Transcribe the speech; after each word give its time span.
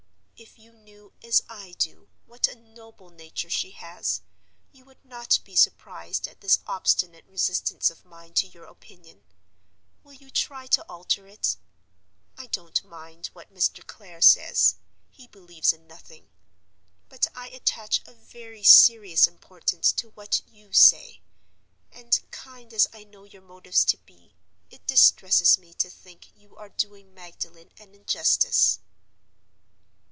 If 0.43 0.57
you 0.57 0.73
knew, 0.73 1.13
as 1.21 1.43
I 1.47 1.73
do, 1.77 2.09
what 2.25 2.47
a 2.47 2.55
noble 2.55 3.11
nature 3.11 3.49
she 3.49 3.69
has, 3.73 4.21
you 4.71 4.83
would 4.85 5.05
not 5.05 5.37
be 5.43 5.55
surprised 5.55 6.27
at 6.27 6.41
this 6.41 6.61
obstinate 6.65 7.27
resistance 7.27 7.91
of 7.91 8.03
mine 8.05 8.33
to 8.35 8.47
your 8.47 8.63
opinion. 8.65 9.23
Will 10.03 10.13
you 10.13 10.31
try 10.31 10.65
to 10.65 10.81
alter 10.89 11.27
it? 11.27 11.57
I 12.39 12.47
don't 12.47 12.83
mind 12.83 13.27
what 13.33 13.53
Mr. 13.53 13.85
Clare 13.85 14.19
says; 14.21 14.77
he 15.11 15.27
believes 15.27 15.73
in 15.73 15.85
nothing. 15.85 16.31
But 17.07 17.27
I 17.35 17.49
attach 17.49 18.01
a 18.07 18.13
very 18.15 18.63
serious 18.63 19.27
importance 19.27 19.91
to 19.93 20.09
what 20.11 20.41
you 20.47 20.73
say; 20.73 21.21
and, 21.91 22.19
kind 22.31 22.73
as 22.73 22.87
I 22.91 23.03
know 23.03 23.25
your 23.25 23.43
motives 23.43 23.85
to 23.85 23.97
be, 23.97 24.33
it 24.71 24.87
distresses 24.87 25.59
me 25.59 25.75
to 25.75 25.89
think 25.91 26.35
you 26.35 26.55
are 26.57 26.69
doing 26.69 27.13
Magdalen 27.13 27.69
an 27.77 27.93
injustice. 27.93 28.79